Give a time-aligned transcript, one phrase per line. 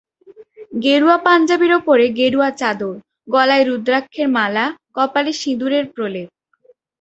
[0.83, 2.95] গেরুয়া পাঞ্জাবির ওপরে গেরুয়া চাদর,
[3.27, 6.29] গলায় রুদ্রাক্ষের মালা, কপালে সিঁদুরের প্রলেপ।